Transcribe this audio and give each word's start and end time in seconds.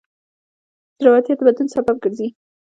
زړورتیا 1.01 1.33
د 1.37 1.41
بدلون 1.47 1.67
سبب 1.75 1.95
ګرځي. 2.03 2.27